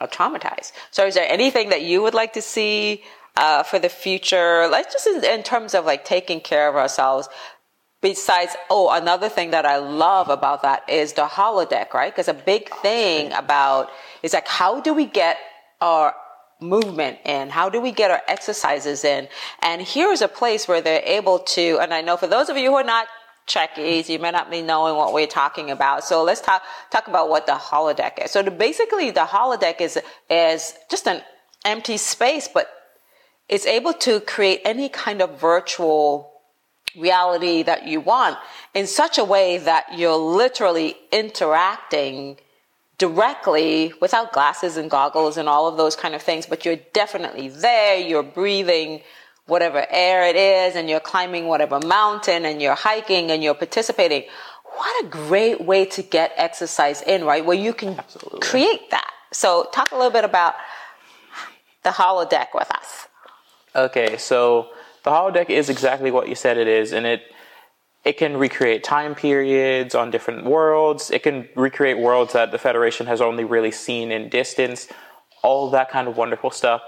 uh, 0.00 0.06
traumatized. 0.06 0.72
So, 0.90 1.06
is 1.06 1.14
there 1.14 1.26
anything 1.28 1.70
that 1.70 1.82
you 1.82 2.02
would 2.02 2.14
like 2.14 2.32
to 2.34 2.42
see 2.42 3.02
uh, 3.36 3.62
for 3.62 3.78
the 3.78 3.88
future? 3.88 4.68
Like 4.68 4.90
just 4.90 5.06
in, 5.06 5.24
in 5.24 5.42
terms 5.42 5.74
of 5.74 5.84
like 5.84 6.04
taking 6.04 6.40
care 6.40 6.68
of 6.68 6.76
ourselves. 6.76 7.28
Besides, 8.00 8.54
oh, 8.68 8.90
another 8.90 9.30
thing 9.30 9.52
that 9.52 9.64
I 9.64 9.78
love 9.78 10.28
about 10.28 10.60
that 10.60 10.88
is 10.90 11.14
the 11.14 11.24
holodeck, 11.24 11.94
right? 11.94 12.12
Because 12.12 12.28
a 12.28 12.34
big 12.34 12.68
thing 12.82 13.32
about 13.32 13.88
is 14.22 14.34
like 14.34 14.46
how 14.46 14.80
do 14.80 14.92
we 14.92 15.06
get 15.06 15.38
our 15.80 16.14
movement 16.60 17.18
in? 17.24 17.48
How 17.48 17.68
do 17.70 17.80
we 17.80 17.92
get 17.92 18.10
our 18.10 18.20
exercises 18.28 19.04
in? 19.04 19.28
And 19.62 19.80
here 19.80 20.10
is 20.10 20.22
a 20.22 20.28
place 20.28 20.68
where 20.68 20.80
they're 20.80 21.02
able 21.04 21.38
to, 21.38 21.78
and 21.80 21.94
I 21.94 22.02
know 22.02 22.16
for 22.16 22.26
those 22.26 22.48
of 22.48 22.56
you 22.56 22.70
who 22.70 22.76
are 22.76 22.84
not 22.84 23.06
Trekkies, 23.46 24.08
you 24.08 24.18
may 24.18 24.30
not 24.30 24.50
be 24.50 24.62
knowing 24.62 24.96
what 24.96 25.12
we're 25.12 25.26
talking 25.26 25.70
about. 25.70 26.04
So 26.04 26.22
let's 26.22 26.40
talk 26.40 26.62
talk 26.90 27.08
about 27.08 27.28
what 27.28 27.46
the 27.46 27.52
holodeck 27.52 28.24
is. 28.24 28.30
So 28.30 28.42
the, 28.42 28.50
basically, 28.50 29.10
the 29.10 29.20
holodeck 29.20 29.80
is 29.80 29.98
is 30.30 30.74
just 30.90 31.06
an 31.06 31.22
empty 31.64 31.98
space, 31.98 32.48
but 32.48 32.70
it's 33.48 33.66
able 33.66 33.92
to 33.92 34.20
create 34.20 34.60
any 34.64 34.88
kind 34.88 35.20
of 35.20 35.38
virtual 35.38 36.32
reality 36.96 37.62
that 37.62 37.86
you 37.86 38.00
want 38.00 38.38
in 38.72 38.86
such 38.86 39.18
a 39.18 39.24
way 39.24 39.58
that 39.58 39.98
you're 39.98 40.16
literally 40.16 40.96
interacting 41.12 42.38
directly 42.98 43.92
without 44.00 44.32
glasses 44.32 44.76
and 44.76 44.90
goggles 44.90 45.36
and 45.36 45.48
all 45.48 45.66
of 45.66 45.76
those 45.76 45.96
kind 45.96 46.14
of 46.14 46.22
things, 46.22 46.46
but 46.46 46.64
you're 46.64 46.78
definitely 46.92 47.48
there, 47.48 47.98
you're 47.98 48.22
breathing 48.22 49.02
whatever 49.46 49.86
air 49.90 50.24
it 50.26 50.36
is, 50.36 50.76
and 50.76 50.88
you're 50.88 51.00
climbing 51.00 51.46
whatever 51.46 51.80
mountain, 51.80 52.44
and 52.44 52.60
you're 52.62 52.74
hiking, 52.74 53.30
and 53.30 53.42
you're 53.42 53.54
participating. 53.54 54.24
What 54.76 55.04
a 55.04 55.08
great 55.08 55.60
way 55.60 55.84
to 55.86 56.02
get 56.02 56.32
exercise 56.36 57.02
in, 57.02 57.24
right? 57.24 57.44
Where 57.44 57.56
you 57.56 57.72
can 57.72 57.98
Absolutely. 57.98 58.40
create 58.40 58.90
that. 58.90 59.10
So, 59.32 59.68
talk 59.72 59.92
a 59.92 59.96
little 59.96 60.10
bit 60.10 60.24
about 60.24 60.54
the 61.82 61.90
holodeck 61.90 62.48
with 62.54 62.70
us. 62.70 63.06
Okay, 63.76 64.16
so 64.16 64.68
the 65.04 65.10
holodeck 65.10 65.50
is 65.50 65.68
exactly 65.68 66.10
what 66.10 66.28
you 66.28 66.34
said 66.34 66.56
it 66.58 66.68
is, 66.68 66.92
and 66.92 67.06
it 67.06 67.22
it 68.04 68.18
can 68.18 68.36
recreate 68.36 68.84
time 68.84 69.14
periods 69.14 69.94
on 69.94 70.10
different 70.10 70.44
worlds. 70.44 71.10
It 71.10 71.22
can 71.22 71.48
recreate 71.54 71.98
worlds 71.98 72.34
that 72.34 72.52
the 72.52 72.58
Federation 72.58 73.06
has 73.06 73.20
only 73.20 73.44
really 73.44 73.70
seen 73.70 74.12
in 74.12 74.28
distance. 74.28 74.88
All 75.42 75.70
that 75.70 75.90
kind 75.90 76.06
of 76.06 76.16
wonderful 76.16 76.50
stuff. 76.50 76.82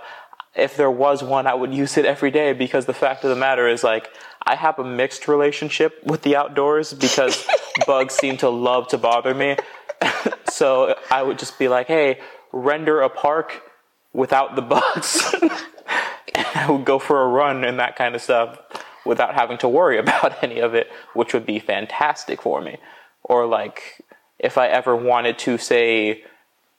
If 0.57 0.77
there 0.77 0.91
was 0.91 1.23
one, 1.23 1.47
I 1.47 1.55
would 1.55 1.75
use 1.75 1.97
it 1.97 2.05
every 2.05 2.31
day 2.31 2.53
because 2.53 2.87
the 2.87 2.95
fact 2.95 3.25
of 3.25 3.31
the 3.31 3.37
matter 3.37 3.69
is 3.69 3.85
like 3.85 4.11
I 4.43 4.55
have 4.55 4.79
a 4.79 4.85
mixed 4.85 5.29
relationship 5.29 6.03
with 6.05 6.23
the 6.23 6.37
outdoors 6.37 6.93
because 6.93 7.47
bugs 7.87 8.15
seem 8.15 8.37
to 8.39 8.49
love 8.49 8.89
to 8.89 8.99
bother 8.99 9.35
me. 9.35 9.57
so 10.51 10.97
I 11.11 11.23
would 11.23 11.39
just 11.39 11.59
be 11.59 11.69
like, 11.69 11.89
hey, 11.89 12.21
render 12.53 13.01
a 13.01 13.11
park 13.11 13.63
without 14.13 14.57
the 14.57 14.63
bugs. 14.63 15.35
and 15.43 16.47
I 16.55 16.71
would 16.71 16.85
go 16.85 16.99
for 16.99 17.23
a 17.23 17.29
run 17.29 17.65
and 17.65 17.79
that 17.79 17.97
kind 17.97 18.15
of 18.15 18.23
stuff 18.23 18.59
without 19.05 19.35
having 19.35 19.59
to 19.59 19.69
worry 19.69 19.99
about 19.99 20.43
any 20.43 20.61
of 20.61 20.75
it, 20.75 20.91
which 21.13 21.35
would 21.35 21.47
be 21.47 21.59
fantastic 21.59 22.41
for 22.41 22.61
me. 22.61 22.79
Or 23.25 23.47
like 23.47 24.01
if 24.39 24.57
I 24.57 24.69
ever 24.69 24.95
wanted 24.95 25.39
to 25.41 25.59
say 25.59 26.25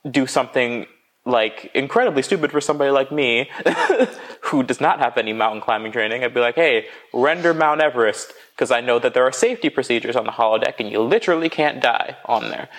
do 0.10 0.25
something 0.25 0.86
like 1.27 1.69
incredibly 1.74 2.22
stupid 2.22 2.51
for 2.51 2.62
somebody 2.62 2.89
like 2.89 3.12
me 3.12 3.50
who 4.41 4.63
does 4.63 4.79
not 4.79 5.00
have 5.00 5.17
any 5.17 5.34
mountain 5.34 5.62
climbing 5.62 5.91
training. 5.91 6.24
I'd 6.24 6.34
be 6.34 6.39
like, 6.39 6.55
hey, 6.55 6.88
render 7.13 7.53
Mount 7.53 7.81
Everest 7.81 8.34
because 8.55 8.72
I 8.72 8.81
know 8.81 8.98
that 9.00 9.13
there 9.13 9.24
are 9.24 9.31
safety 9.31 9.69
procedures 9.69 10.15
on 10.15 10.25
the 10.25 10.31
holodeck 10.31 10.75
and 10.79 10.89
you 10.89 11.01
literally 11.01 11.50
can't 11.50 11.81
die 11.81 12.17
on 12.25 12.50
there. 12.50 12.69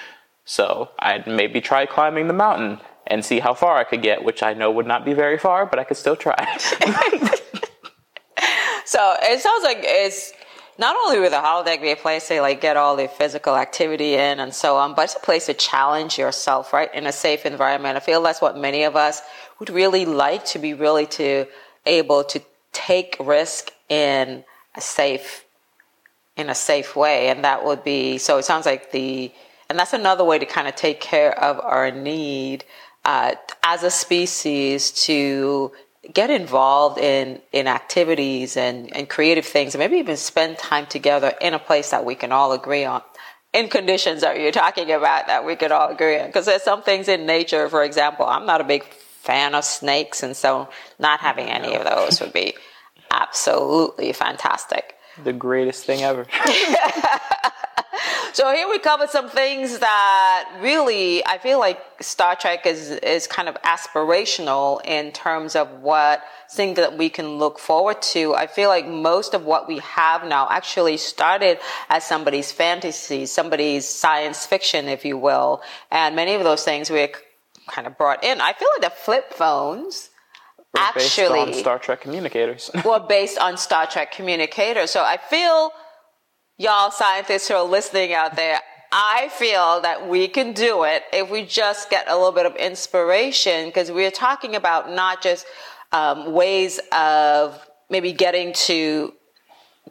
So 0.44 0.90
I'd 0.98 1.26
maybe 1.26 1.60
try 1.60 1.84
climbing 1.86 2.26
the 2.26 2.34
mountain 2.34 2.80
and 3.06 3.24
see 3.24 3.40
how 3.40 3.54
far 3.54 3.76
I 3.76 3.84
could 3.84 4.02
get, 4.02 4.24
which 4.24 4.42
I 4.42 4.54
know 4.54 4.70
would 4.70 4.86
not 4.86 5.04
be 5.04 5.12
very 5.12 5.38
far, 5.38 5.66
but 5.66 5.78
I 5.78 5.84
could 5.84 5.96
still 5.96 6.16
try. 6.16 6.56
so 8.84 9.16
it 9.22 9.40
sounds 9.40 9.64
like 9.64 9.78
it's 9.80 10.32
not 10.78 10.96
only 11.04 11.18
with 11.18 11.32
the 11.32 11.38
holodeck 11.38 11.82
be 11.82 11.90
a 11.90 11.96
place 11.96 12.28
to 12.28 12.40
like 12.40 12.60
get 12.60 12.76
all 12.76 12.96
the 12.96 13.08
physical 13.08 13.56
activity 13.56 14.14
in 14.14 14.38
and 14.38 14.54
so 14.54 14.76
on, 14.76 14.94
but 14.94 15.06
it's 15.06 15.16
a 15.16 15.20
place 15.20 15.46
to 15.46 15.54
challenge 15.54 16.18
yourself, 16.18 16.72
right? 16.72 16.92
In 16.94 17.06
a 17.06 17.12
safe 17.12 17.44
environment. 17.44 17.96
I 17.96 18.00
feel 18.00 18.22
that's 18.22 18.40
what 18.40 18.56
many 18.56 18.84
of 18.84 18.94
us 18.94 19.20
would 19.58 19.70
really 19.70 20.04
like 20.04 20.44
to 20.46 20.58
be 20.58 20.74
really 20.74 21.06
to 21.06 21.46
able 21.84 22.22
to 22.24 22.40
take 22.72 23.16
risk 23.18 23.72
in 23.88 24.44
a 24.76 24.80
safe 24.80 25.44
in 26.36 26.48
a 26.48 26.54
safe 26.54 26.94
way. 26.94 27.28
And 27.28 27.44
that 27.44 27.64
would 27.64 27.82
be 27.82 28.18
so 28.18 28.38
it 28.38 28.44
sounds 28.44 28.64
like 28.64 28.92
the 28.92 29.32
and 29.68 29.78
that's 29.78 29.92
another 29.92 30.24
way 30.24 30.38
to 30.38 30.46
kind 30.46 30.68
of 30.68 30.76
take 30.76 31.00
care 31.00 31.36
of 31.38 31.58
our 31.60 31.90
need 31.90 32.64
uh, 33.04 33.34
as 33.62 33.82
a 33.82 33.90
species 33.90 34.92
to 34.92 35.72
get 36.12 36.30
involved 36.30 36.98
in 36.98 37.40
in 37.52 37.66
activities 37.66 38.56
and 38.56 38.94
and 38.94 39.08
creative 39.08 39.44
things 39.44 39.74
and 39.74 39.80
maybe 39.80 39.96
even 39.96 40.16
spend 40.16 40.58
time 40.58 40.86
together 40.86 41.32
in 41.40 41.54
a 41.54 41.58
place 41.58 41.90
that 41.90 42.04
we 42.04 42.14
can 42.14 42.32
all 42.32 42.52
agree 42.52 42.84
on 42.84 43.02
in 43.52 43.68
conditions 43.68 44.20
that 44.20 44.38
you're 44.38 44.52
talking 44.52 44.90
about 44.90 45.26
that 45.26 45.44
we 45.44 45.56
could 45.56 45.72
all 45.72 45.88
agree 45.88 46.18
on. 46.18 46.26
Because 46.26 46.46
there's 46.46 46.62
some 46.62 46.82
things 46.82 47.08
in 47.08 47.26
nature 47.26 47.68
for 47.68 47.82
example 47.82 48.26
i'm 48.26 48.46
not 48.46 48.60
a 48.60 48.64
big 48.64 48.84
fan 48.84 49.54
of 49.54 49.64
snakes 49.64 50.22
and 50.22 50.36
so 50.36 50.68
not 50.98 51.20
having 51.20 51.48
any 51.48 51.74
of 51.74 51.84
those 51.84 52.20
would 52.20 52.32
be 52.32 52.54
absolutely 53.10 54.12
fantastic. 54.12 54.94
The 55.24 55.32
greatest 55.32 55.84
thing 55.84 56.02
ever 56.02 56.26
so 58.32 58.52
here 58.52 58.68
we 58.68 58.78
covered 58.78 59.10
some 59.10 59.28
things 59.28 59.78
that 59.78 60.58
really 60.60 61.24
I 61.24 61.38
feel 61.38 61.58
like 61.58 61.80
Star 62.00 62.36
Trek 62.36 62.66
is 62.66 62.90
is 62.90 63.26
kind 63.26 63.48
of 63.48 63.56
aspirational 63.62 64.84
in 64.84 65.12
terms 65.12 65.56
of 65.56 65.68
what 65.80 66.22
things 66.50 66.76
that 66.76 66.96
we 66.96 67.08
can 67.10 67.38
look 67.38 67.58
forward 67.58 68.00
to. 68.00 68.34
I 68.34 68.46
feel 68.46 68.68
like 68.68 68.86
most 68.86 69.34
of 69.34 69.44
what 69.44 69.68
we 69.68 69.78
have 69.78 70.26
now 70.26 70.48
actually 70.50 70.96
started 70.96 71.58
as 71.88 72.04
somebody's 72.04 72.52
fantasy, 72.52 73.26
somebody's 73.26 73.86
science 73.86 74.46
fiction, 74.46 74.88
if 74.88 75.04
you 75.04 75.18
will, 75.18 75.62
and 75.90 76.16
many 76.16 76.34
of 76.34 76.44
those 76.44 76.64
things 76.64 76.90
we 76.90 77.08
kind 77.68 77.86
of 77.86 77.98
brought 77.98 78.24
in. 78.24 78.40
I 78.40 78.52
feel 78.54 78.68
like 78.78 78.90
the 78.90 78.96
flip 78.96 79.32
phones 79.32 80.10
actually 80.76 81.44
based 81.44 81.48
on 81.48 81.54
Star 81.54 81.78
Trek 81.78 82.00
communicators. 82.00 82.70
were 82.84 83.00
based 83.00 83.38
on 83.38 83.56
Star 83.56 83.86
Trek 83.86 84.12
communicators. 84.12 84.90
So 84.90 85.02
I 85.02 85.16
feel 85.16 85.72
y'all 86.58 86.90
scientists 86.90 87.46
who 87.46 87.54
are 87.54 87.64
listening 87.64 88.12
out 88.12 88.34
there, 88.34 88.60
I 88.90 89.28
feel 89.28 89.80
that 89.82 90.08
we 90.08 90.26
can 90.26 90.52
do 90.52 90.82
it 90.82 91.04
if 91.12 91.30
we 91.30 91.44
just 91.44 91.88
get 91.88 92.08
a 92.08 92.16
little 92.16 92.32
bit 92.32 92.46
of 92.46 92.56
inspiration 92.56 93.66
because 93.66 93.92
we're 93.92 94.10
talking 94.10 94.56
about 94.56 94.90
not 94.90 95.22
just 95.22 95.46
um, 95.92 96.32
ways 96.32 96.80
of 96.90 97.64
maybe 97.88 98.12
getting 98.12 98.52
to 98.54 99.14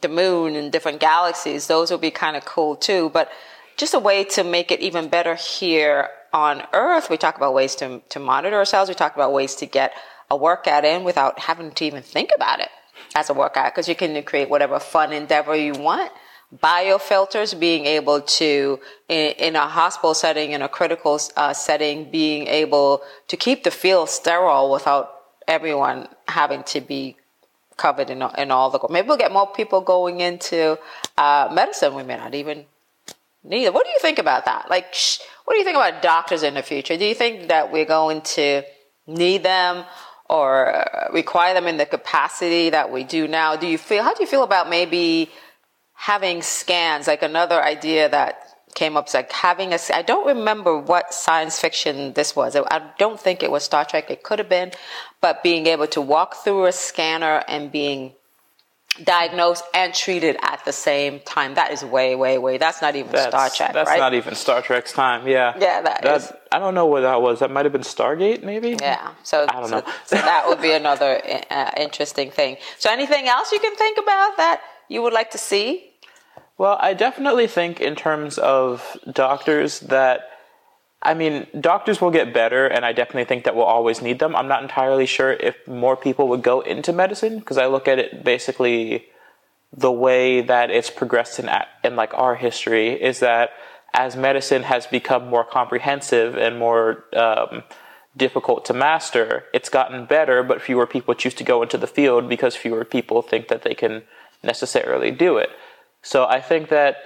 the 0.02 0.10
moon 0.10 0.56
and 0.56 0.72
different 0.72 1.00
galaxies. 1.00 1.68
Those 1.68 1.90
would 1.90 2.02
be 2.02 2.12
kind 2.12 2.36
of 2.36 2.44
cool 2.44 2.76
too, 2.76 3.10
but 3.14 3.32
just 3.78 3.94
a 3.94 4.00
way 4.00 4.26
to 4.26 4.44
make 4.44 4.70
it 4.70 4.82
even 4.82 5.08
better 5.08 5.36
here 5.36 6.10
on 6.34 6.64
Earth. 6.74 7.10
We 7.10 7.16
talk 7.16 7.38
about 7.38 7.54
ways 7.54 7.76
to, 7.76 8.02
to 8.10 8.20
monitor 8.20 8.58
ourselves. 8.58 8.90
We 8.90 8.96
talk 8.96 9.16
about 9.16 9.32
ways 9.32 9.56
to 9.56 9.66
get 9.66 9.94
a 10.30 10.36
workout 10.36 10.84
in 10.84 11.06
without 11.06 11.40
having 11.40 11.72
to 11.72 11.86
even 11.86 12.04
think 12.04 12.32
about 12.36 12.60
it 12.60 12.70
as 13.16 13.30
a 13.30 13.34
workout 13.34 13.74
because 13.74 13.88
you 13.88 13.96
can 13.96 14.22
create 14.24 14.50
whatever 14.50 14.80
fun 14.80 15.14
endeavor 15.14 15.56
you 15.56 15.72
want 15.74 16.12
biofilters, 16.56 17.60
being 17.60 17.86
able 17.86 18.22
to, 18.22 18.80
in, 19.10 19.34
in, 19.34 19.56
a 19.56 19.68
hospital 19.68 20.13
setting, 20.13 20.51
in 20.51 20.62
a 20.62 20.70
critical 20.70 21.20
uh, 21.36 21.54
setting, 21.54 22.10
being 22.10 22.48
able 22.48 23.01
to 23.27 23.36
keep 23.36 23.63
the 23.63 23.72
field 23.72 24.10
sterile 24.10 24.72
without 24.72 25.13
everyone 25.48 26.08
having 26.27 26.63
to 26.63 26.80
be 26.80 27.18
covered 27.75 28.10
in, 28.10 28.24
in 28.38 28.51
all 28.51 28.70
the. 28.70 28.80
Maybe 28.89 29.08
we'll 29.08 29.18
get 29.18 29.32
more 29.32 29.48
people 29.48 29.82
going 29.82 30.22
into 30.22 30.80
uh, 31.18 31.50
medicine. 31.51 31.94
We 31.96 32.04
may 32.04 32.18
not 32.18 32.34
even 32.34 32.66
need 33.44 33.66
it. 33.66 33.74
What 33.74 33.86
do 33.86 33.92
you 33.92 34.00
think 34.00 34.18
about 34.18 34.46
that? 34.46 34.70
Like, 34.70 34.96
what 35.44 35.54
do 35.54 35.60
you 35.60 35.66
think 35.66 35.75
about 35.75 36.01
doctors 36.01 36.44
in 36.44 36.54
the 36.54 36.63
future? 36.63 36.98
Do 36.98 37.06
you 37.06 37.16
think 37.16 37.50
that 37.50 37.72
we're 37.72 37.86
going 37.86 38.22
to 38.22 38.63
need 39.06 39.44
them? 39.44 39.86
Or 40.30 40.86
require 41.13 41.54
them 41.54 41.68
in 41.68 41.77
the 41.77 41.86
capacity 41.86 42.70
that 42.72 42.92
we 42.92 43.06
do 43.06 43.30
now? 43.30 43.56
Do 43.56 43.66
you 43.66 43.77
feel? 43.77 44.04
How 44.04 44.13
do 44.13 44.22
you 44.22 44.27
feel 44.27 44.44
about 44.44 44.70
maybe 44.70 45.30
having 45.98 46.44
scans, 46.44 47.08
like 47.08 47.24
another 47.24 47.62
idea 47.62 48.08
that 48.08 48.44
came 48.75 48.96
up, 48.96 49.12
like 49.13 49.32
having 49.32 49.74
a, 49.74 49.80
I 49.94 50.04
don't 50.04 50.27
remember 50.27 50.77
what 50.77 51.12
science 51.12 51.60
fiction 51.60 52.13
this 52.13 52.36
was. 52.36 52.56
I 52.56 52.92
don't 53.00 53.20
think 53.20 53.42
it 53.42 53.50
was 53.50 53.63
Star 53.63 53.84
Trek. 53.84 54.12
It 54.12 54.22
could 54.22 54.38
have 54.38 54.48
been, 54.48 54.72
but 55.22 55.42
being 55.42 55.66
able 55.66 55.88
to 55.88 56.00
walk 56.00 56.36
through 56.44 56.68
a 56.68 56.72
scanner 56.72 57.44
and 57.48 57.72
being 57.72 58.13
diagnosed 59.04 59.63
and 59.74 59.92
treated 59.94 60.38
at 60.44 60.63
the 60.66 60.72
same 60.72 61.20
time. 61.22 61.56
That 61.56 61.72
is 61.72 61.84
way, 61.84 62.16
way, 62.16 62.38
way. 62.38 62.60
That's 62.60 62.82
not 62.82 62.96
even 62.96 63.12
that's, 63.12 63.27
Star 63.30 63.50
Trek. 63.50 63.74
That's 63.74 63.89
right? 63.89 64.00
not 64.00 64.13
even 64.13 64.36
Star 64.36 64.62
Trek's 64.62 64.94
time. 64.94 65.27
Yeah. 65.27 65.54
Yeah, 65.60 65.82
that, 65.82 66.04
that 66.04 66.22
is. 66.22 66.32
I 66.51 66.60
don't 66.60 66.75
know 66.75 66.86
what 66.86 67.01
that 67.01 67.22
was. 67.22 67.39
That 67.39 67.50
might 67.50 67.66
have 67.66 67.74
been 67.74 67.82
Stargate, 67.82 68.44
maybe. 68.44 68.77
Yeah. 68.80 69.13
So 69.24 69.48
I 69.50 69.60
don't 69.60 69.70
so, 69.70 69.80
know. 69.80 69.86
so 70.06 70.16
that 70.16 70.48
would 70.48 70.62
be 70.62 70.72
another 70.72 71.20
uh, 71.50 71.72
interesting 71.77 72.30
thing. 72.30 72.58
So 72.77 72.92
anything 72.92 73.27
else 73.27 73.51
you 73.51 73.60
can 73.60 73.75
think 73.75 73.98
about 73.98 74.38
that 74.38 74.62
you 74.88 75.01
would 75.01 75.13
like 75.13 75.32
to 75.32 75.38
see? 75.38 75.91
Well, 76.58 76.77
I 76.82 76.94
definitely 76.94 77.48
think 77.48 77.79
in 77.79 77.96
terms 77.96 78.38
of 78.38 78.98
doctors 79.12 79.82
that 79.82 80.29
I 81.01 81.13
mean, 81.13 81.46
doctors 81.60 82.01
will 82.01 82.10
get 82.10 82.34
better, 82.34 82.65
and 82.65 82.84
I 82.84 82.91
definitely 82.91 83.25
think 83.25 83.44
that 83.44 83.56
we'll 83.56 83.65
always 83.65 84.01
need 84.01 84.17
them. 84.17 84.36
I'm 84.36 84.48
not 84.48 84.63
entirely 84.63 85.06
sure 85.06 85.32
if 85.32 85.56
more 85.67 85.96
people 85.96 86.27
would 86.29 86.41
go 86.41 86.62
into 86.62 86.91
medicine 86.91 87.38
because 87.38 87.58
I 87.58 87.67
look 87.67 87.88
at 87.88 88.00
it 88.00 88.24
basically 88.24 89.06
the 89.72 89.91
way 89.91 90.41
that 90.41 90.72
it's 90.72 90.89
progressed 90.89 91.39
in 91.39 91.50
in 91.84 91.96
like 91.96 92.13
our 92.15 92.36
history 92.36 92.89
is 93.01 93.20
that 93.20 93.51
as 93.94 94.15
medicine 94.15 94.63
has 94.63 94.88
become 94.88 95.27
more 95.27 95.44
comprehensive 95.44 96.36
and 96.36 96.58
more 96.58 97.06
um, 97.15 97.63
difficult 98.15 98.65
to 98.65 98.74
master, 98.74 99.46
it's 99.53 99.70
gotten 99.70 100.06
better, 100.06 100.44
but 100.44 100.62
fewer 100.62 100.88
people 100.88 101.13
choose 101.13 101.34
to 101.36 101.44
go 101.44 101.62
into 101.62 101.77
the 101.77 101.88
field 101.88 102.27
because 102.27 102.56
fewer 102.56 102.84
people 102.84 103.22
think 103.22 103.48
that 103.48 103.62
they 103.62 103.74
can 103.74 104.03
necessarily 104.44 105.12
do 105.12 105.38
it. 105.38 105.50
So 106.01 106.25
I 106.25 106.41
think 106.41 106.70
that 106.70 106.98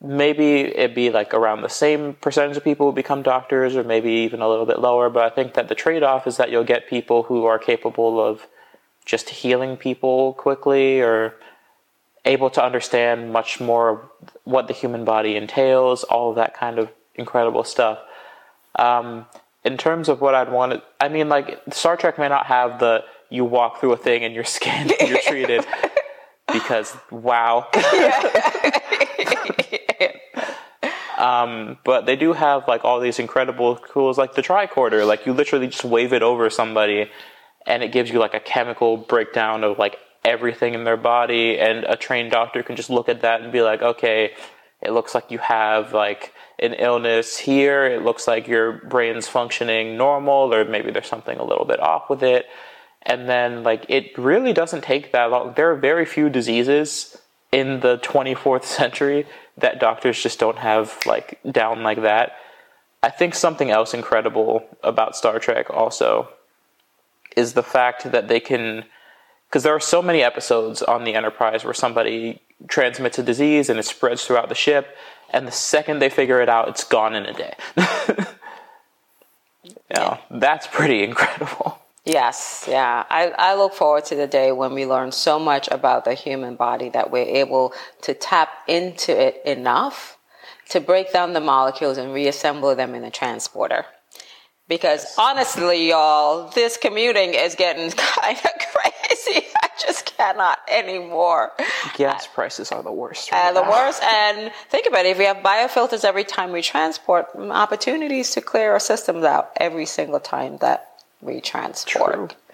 maybe 0.00 0.60
it'd 0.60 0.94
be 0.94 1.10
like 1.10 1.34
around 1.34 1.62
the 1.62 1.68
same 1.68 2.14
percentage 2.14 2.56
of 2.56 2.64
people 2.64 2.86
who 2.86 2.92
become 2.92 3.22
doctors, 3.22 3.76
or 3.76 3.84
maybe 3.84 4.10
even 4.10 4.40
a 4.40 4.48
little 4.48 4.66
bit 4.66 4.78
lower. 4.78 5.10
But 5.10 5.24
I 5.24 5.34
think 5.34 5.54
that 5.54 5.68
the 5.68 5.74
trade 5.74 6.02
off 6.02 6.26
is 6.26 6.36
that 6.36 6.50
you'll 6.50 6.64
get 6.64 6.88
people 6.88 7.24
who 7.24 7.44
are 7.44 7.58
capable 7.58 8.20
of 8.24 8.46
just 9.04 9.30
healing 9.30 9.76
people 9.76 10.34
quickly 10.34 11.00
or 11.00 11.34
able 12.24 12.50
to 12.50 12.62
understand 12.62 13.32
much 13.32 13.60
more 13.60 14.10
what 14.44 14.68
the 14.68 14.74
human 14.74 15.04
body 15.04 15.36
entails, 15.36 16.04
all 16.04 16.30
of 16.30 16.36
that 16.36 16.54
kind 16.54 16.78
of 16.78 16.90
incredible 17.14 17.64
stuff. 17.64 17.98
Um, 18.76 19.26
in 19.64 19.76
terms 19.76 20.08
of 20.08 20.20
what 20.20 20.34
I'd 20.34 20.50
want 20.50 20.72
to, 20.72 20.82
I 21.00 21.08
mean, 21.08 21.28
like 21.28 21.60
Star 21.70 21.96
Trek 21.96 22.18
may 22.18 22.28
not 22.28 22.46
have 22.46 22.78
the 22.78 23.04
you 23.30 23.44
walk 23.44 23.80
through 23.80 23.92
a 23.92 23.96
thing 23.96 24.24
and 24.24 24.34
you're 24.34 24.44
scanned 24.58 24.92
and 24.98 25.08
you're 25.08 25.22
treated 25.22 25.64
because 26.52 26.96
wow. 27.10 27.68
um, 31.18 31.78
but 31.84 32.06
they 32.06 32.16
do 32.16 32.32
have 32.32 32.66
like 32.66 32.84
all 32.84 33.00
these 33.00 33.18
incredible 33.18 33.76
tools, 33.76 34.18
like 34.18 34.34
the 34.34 34.42
tricorder. 34.42 35.06
Like 35.06 35.26
you 35.26 35.32
literally 35.32 35.68
just 35.68 35.84
wave 35.84 36.12
it 36.12 36.22
over 36.22 36.50
somebody, 36.50 37.10
and 37.66 37.82
it 37.82 37.92
gives 37.92 38.10
you 38.10 38.18
like 38.18 38.34
a 38.34 38.40
chemical 38.40 38.96
breakdown 38.96 39.64
of 39.64 39.78
like 39.78 39.98
everything 40.24 40.74
in 40.74 40.84
their 40.84 40.96
body, 40.96 41.58
and 41.58 41.84
a 41.84 41.96
trained 41.96 42.30
doctor 42.30 42.62
can 42.62 42.76
just 42.76 42.90
look 42.90 43.08
at 43.08 43.22
that 43.22 43.42
and 43.42 43.52
be 43.52 43.62
like, 43.62 43.82
okay, 43.82 44.32
it 44.80 44.92
looks 44.92 45.14
like 45.14 45.30
you 45.30 45.38
have 45.38 45.92
like 45.92 46.32
an 46.58 46.74
illness 46.74 47.38
here. 47.38 47.86
It 47.86 48.02
looks 48.02 48.26
like 48.26 48.48
your 48.48 48.72
brain's 48.72 49.28
functioning 49.28 49.96
normal, 49.96 50.52
or 50.52 50.64
maybe 50.64 50.90
there's 50.90 51.08
something 51.08 51.38
a 51.38 51.44
little 51.44 51.64
bit 51.64 51.80
off 51.80 52.10
with 52.10 52.22
it 52.22 52.46
And 53.02 53.28
then, 53.28 53.62
like, 53.62 53.86
it 53.88 54.16
really 54.18 54.52
doesn't 54.52 54.82
take 54.82 55.12
that 55.12 55.30
long. 55.30 55.54
There 55.56 55.70
are 55.70 55.76
very 55.76 56.04
few 56.04 56.28
diseases 56.28 57.16
in 57.50 57.80
the 57.80 57.98
24th 57.98 58.64
century 58.78 59.26
that 59.56 59.80
doctors 59.80 60.22
just 60.22 60.38
don't 60.38 60.58
have, 60.58 60.98
like, 61.06 61.38
down 61.50 61.82
like 61.82 62.02
that. 62.02 62.32
I 63.02 63.10
think 63.10 63.34
something 63.34 63.70
else 63.70 63.94
incredible 63.94 64.64
about 64.82 65.16
Star 65.16 65.38
Trek 65.38 65.70
also 65.70 66.28
is 67.36 67.54
the 67.54 67.62
fact 67.62 68.10
that 68.12 68.28
they 68.28 68.40
can, 68.40 68.84
because 69.48 69.62
there 69.62 69.74
are 69.74 69.80
so 69.80 70.02
many 70.02 70.22
episodes 70.22 70.82
on 70.82 71.04
the 71.04 71.14
Enterprise 71.14 71.64
where 71.64 71.72
somebody 71.72 72.40
transmits 72.68 73.18
a 73.18 73.22
disease 73.22 73.70
and 73.70 73.78
it 73.78 73.84
spreads 73.84 74.26
throughout 74.26 74.50
the 74.50 74.54
ship, 74.54 74.94
and 75.30 75.46
the 75.46 75.52
second 75.52 76.00
they 76.00 76.10
figure 76.10 76.42
it 76.42 76.48
out, 76.48 76.68
it's 76.68 76.84
gone 76.84 77.14
in 77.14 77.24
a 77.24 77.32
day. 77.32 77.54
know, 79.94 80.18
that's 80.30 80.66
pretty 80.66 81.02
incredible. 81.02 81.79
Yes, 82.04 82.64
yeah. 82.66 83.04
I, 83.10 83.28
I 83.36 83.54
look 83.54 83.74
forward 83.74 84.06
to 84.06 84.14
the 84.14 84.26
day 84.26 84.52
when 84.52 84.72
we 84.72 84.86
learn 84.86 85.12
so 85.12 85.38
much 85.38 85.68
about 85.70 86.04
the 86.04 86.14
human 86.14 86.56
body 86.56 86.88
that 86.90 87.10
we're 87.10 87.26
able 87.26 87.74
to 88.02 88.14
tap 88.14 88.48
into 88.66 89.12
it 89.12 89.42
enough 89.44 90.16
to 90.70 90.80
break 90.80 91.12
down 91.12 91.34
the 91.34 91.40
molecules 91.40 91.98
and 91.98 92.14
reassemble 92.14 92.74
them 92.74 92.94
in 92.94 93.04
a 93.04 93.10
transporter. 93.10 93.84
Because 94.66 95.14
honestly, 95.18 95.88
y'all, 95.88 96.48
this 96.50 96.76
commuting 96.76 97.34
is 97.34 97.54
getting 97.54 97.90
kind 97.96 98.38
of 98.38 98.50
crazy. 98.72 99.46
I 99.62 99.68
just 99.78 100.06
cannot 100.16 100.60
anymore. 100.68 101.50
Gas 101.96 102.28
prices 102.28 102.70
are 102.70 102.82
the 102.82 102.92
worst. 102.92 103.30
Uh, 103.32 103.52
the 103.52 103.62
worst. 103.62 104.02
And 104.02 104.52
think 104.68 104.86
about 104.86 105.04
it 105.04 105.10
if 105.10 105.18
we 105.18 105.24
have 105.24 105.38
biofilters 105.38 106.04
every 106.04 106.24
time 106.24 106.52
we 106.52 106.62
transport, 106.62 107.26
opportunities 107.36 108.30
to 108.30 108.40
clear 108.40 108.72
our 108.72 108.80
systems 108.80 109.24
out 109.24 109.50
every 109.56 109.86
single 109.86 110.20
time 110.20 110.58
that 110.58 110.89
we 111.20 111.40
transport. 111.40 112.36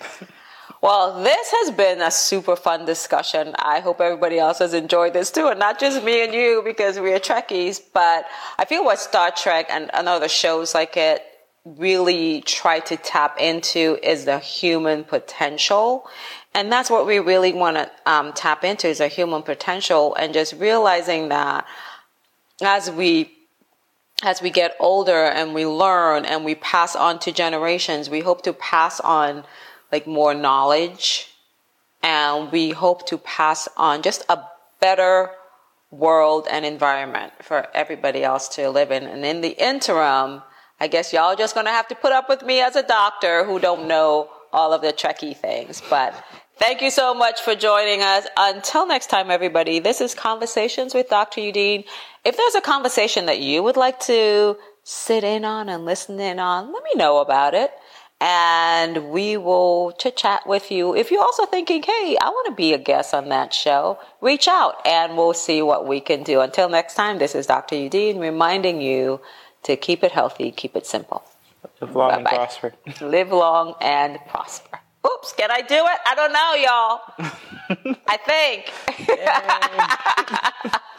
Well, 0.83 1.23
this 1.23 1.51
has 1.51 1.75
been 1.75 2.01
a 2.03 2.11
super 2.11 2.55
fun 2.55 2.85
discussion. 2.85 3.55
I 3.59 3.81
hope 3.81 4.01
everybody 4.01 4.39
else 4.39 4.59
has 4.59 4.75
enjoyed 4.75 5.15
this 5.15 5.31
too, 5.31 5.49
and 5.49 5.59
not 5.59 5.81
just 5.81 6.05
me 6.05 6.23
and 6.23 6.35
you 6.35 6.63
because 6.65 7.01
we 7.01 7.13
are 7.13 7.19
Trekkies, 7.19 7.81
but 7.93 8.27
I 8.59 8.67
feel 8.67 8.85
what 8.85 8.99
Star 8.99 9.31
Trek 9.31 9.67
and, 9.71 9.93
and 9.95 10.07
other 10.07 10.29
shows 10.29 10.75
like 10.75 10.97
it 10.97 11.25
really 11.65 12.43
try 12.43 12.79
to 12.81 12.97
tap 12.97 13.41
into 13.41 13.99
is 14.03 14.27
the 14.27 14.39
human 14.39 15.03
potential. 15.03 16.09
And 16.55 16.71
that's 16.71 16.89
what 16.89 17.07
we 17.07 17.19
really 17.19 17.53
want 17.53 17.77
to 17.77 17.91
um, 18.07 18.33
tap 18.33 18.63
into 18.63 18.87
is 18.87 19.01
a 19.01 19.09
human 19.09 19.43
potential 19.43 20.15
and 20.15 20.33
just 20.33 20.53
realizing 20.55 21.31
that 21.31 21.67
as 22.63 22.91
we 22.91 23.36
as 24.23 24.41
we 24.41 24.51
get 24.51 24.77
older 24.81 25.25
and 25.25 25.55
we 25.55 25.67
learn 25.67 26.25
and 26.25 26.45
we 26.45 26.55
pass 26.55 26.97
on 26.97 27.19
to 27.21 27.33
generations, 27.33 28.09
we 28.09 28.21
hope 28.21 28.43
to 28.43 28.53
pass 28.53 28.99
on 29.01 29.45
like 29.93 30.07
more 30.07 30.35
knowledge 30.35 31.33
and 32.03 32.51
we 32.51 32.71
hope 32.71 33.07
to 33.09 33.19
pass 33.19 33.69
on 33.77 34.03
just 34.03 34.25
a 34.29 34.43
better 34.81 35.31
world 35.91 36.47
and 36.51 36.65
environment 36.65 37.33
for 37.43 37.67
everybody 37.75 38.25
else 38.25 38.49
to 38.49 38.71
live 38.71 38.91
in. 38.91 39.05
And 39.05 39.25
in 39.25 39.41
the 39.41 39.57
interim, 39.63 40.43
I 40.81 40.89
guess 40.89 41.13
y'all 41.13 41.37
just 41.37 41.55
gonna 41.55 41.71
have 41.71 41.89
to 41.89 41.95
put 41.95 42.13
up 42.13 42.29
with 42.29 42.43
me 42.43 42.61
as 42.61 42.77
a 42.77 42.83
doctor 42.83 43.45
who 43.45 43.59
don't 43.59 43.87
know 43.87 44.31
all 44.53 44.73
of 44.73 44.83
the 44.83 44.93
Trekkie 44.93 45.37
things. 45.37 45.83
But 45.89 46.15
thank 46.59 46.83
you 46.83 46.91
so 46.91 47.15
much 47.15 47.41
for 47.41 47.55
joining 47.55 48.03
us. 48.03 48.27
Until 48.37 48.87
next 48.87 49.09
time, 49.09 49.31
everybody, 49.31 49.79
this 49.79 50.01
is 50.01 50.15
Conversations 50.15 50.95
with 50.95 51.09
Dr. 51.09 51.41
Eudene. 51.41 51.85
If 52.25 52.37
there's 52.37 52.55
a 52.55 52.61
conversation 52.61 53.27
that 53.27 53.41
you 53.41 53.63
would 53.63 53.77
like 53.77 54.01
to 54.01 54.57
sit 54.83 55.25
in 55.25 55.45
on 55.45 55.69
and 55.69 55.85
listen 55.85 56.19
in 56.21 56.39
on, 56.39 56.73
let 56.73 56.83
me 56.83 56.91
know 56.97 57.19
about 57.19 57.55
it. 57.55 57.73
And 58.19 59.11
we 59.11 59.37
will 59.37 59.93
chit 59.93 60.17
chat 60.17 60.47
with 60.47 60.71
you. 60.71 60.97
If 60.97 61.11
you're 61.11 61.23
also 61.23 61.45
thinking, 61.45 61.83
hey, 61.83 62.17
I 62.21 62.31
want 62.31 62.47
to 62.47 62.55
be 62.55 62.73
a 62.73 62.79
guest 62.79 63.13
on 63.13 63.29
that 63.29 63.53
show, 63.53 63.99
reach 64.23 64.49
out 64.49 64.87
and 64.87 65.19
we'll 65.19 65.35
see 65.35 65.61
what 65.61 65.87
we 65.87 66.01
can 66.01 66.23
do. 66.23 66.41
Until 66.41 66.69
next 66.71 66.95
time, 66.95 67.19
this 67.19 67.35
is 67.35 67.47
Dr. 67.47 67.77
Eudene 67.77 68.19
reminding 68.19 68.81
you 68.81 69.21
to 69.65 69.77
keep 69.77 70.03
it 70.03 70.13
healthy, 70.13 70.51
keep 70.51 70.77
it 70.77 70.87
simple. 70.87 71.25
Live 71.81 71.95
long 71.95 72.11
Bye-bye. 72.11 72.19
and 72.21 72.29
prosper. 72.29 72.75
Live 73.03 73.33
long 73.33 73.75
and 73.83 74.19
prosper. 74.29 74.79
Oops, 75.07 75.33
can 75.35 75.51
I 75.51 75.63
do 75.63 75.77
it? 75.77 75.99
I 76.07 76.15
don't 76.15 76.33
know, 76.33 76.55
y'all. 76.67 77.01
I 78.09 78.17
think. 78.27 78.73